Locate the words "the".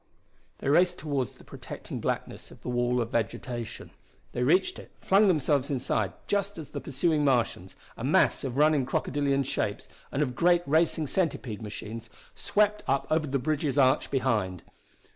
1.27-1.43, 6.71-6.81, 13.27-13.37